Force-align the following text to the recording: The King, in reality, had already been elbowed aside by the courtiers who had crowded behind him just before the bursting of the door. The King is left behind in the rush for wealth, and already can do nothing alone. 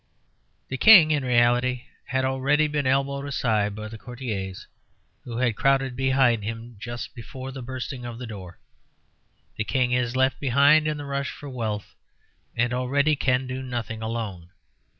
The 0.69 0.79
King, 0.79 1.11
in 1.11 1.23
reality, 1.23 1.83
had 2.05 2.25
already 2.25 2.67
been 2.67 2.87
elbowed 2.87 3.27
aside 3.27 3.75
by 3.75 3.87
the 3.87 3.99
courtiers 3.99 4.65
who 5.25 5.37
had 5.37 5.55
crowded 5.55 5.95
behind 5.95 6.43
him 6.43 6.75
just 6.79 7.13
before 7.13 7.51
the 7.51 7.61
bursting 7.61 8.03
of 8.03 8.17
the 8.17 8.25
door. 8.25 8.57
The 9.57 9.63
King 9.63 9.91
is 9.91 10.15
left 10.15 10.39
behind 10.39 10.87
in 10.87 10.97
the 10.97 11.05
rush 11.05 11.29
for 11.29 11.49
wealth, 11.49 11.93
and 12.57 12.73
already 12.73 13.15
can 13.15 13.45
do 13.45 13.61
nothing 13.61 14.01
alone. 14.01 14.49